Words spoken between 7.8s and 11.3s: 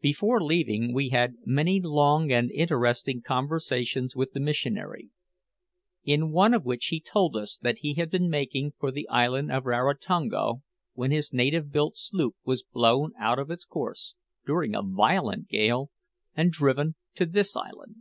he had been making for the island of Rarotonga when